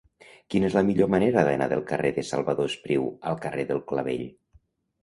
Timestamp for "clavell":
3.93-4.27